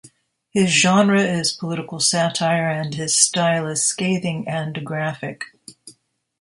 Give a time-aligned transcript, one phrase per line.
[0.49, 5.43] His genre is political satire and his style is scathing and graphic.